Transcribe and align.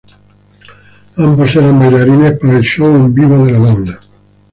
Ambos 1.17 1.55
eran 1.55 1.77
bailarines 1.77 2.39
para 2.39 2.57
el 2.57 2.63
show 2.63 2.87
en 2.95 3.13
vivo 3.13 3.45
de 3.45 3.51
la 3.51 3.59
banda. 3.59 3.99